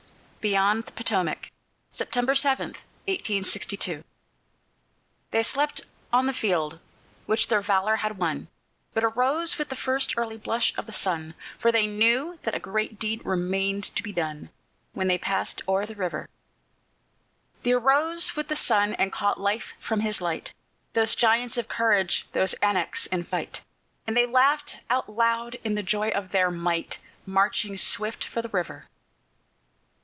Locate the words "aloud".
25.07-25.59